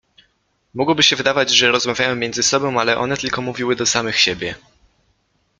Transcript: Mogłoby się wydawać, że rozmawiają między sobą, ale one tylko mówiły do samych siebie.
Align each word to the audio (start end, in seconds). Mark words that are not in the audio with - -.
Mogłoby 0.73 1.03
się 1.03 1.15
wydawać, 1.15 1.49
że 1.49 1.71
rozmawiają 1.71 2.15
między 2.15 2.43
sobą, 2.43 2.79
ale 2.81 2.97
one 2.97 3.17
tylko 3.17 3.41
mówiły 3.41 3.75
do 3.75 3.85
samych 3.85 4.17
siebie. 4.19 4.55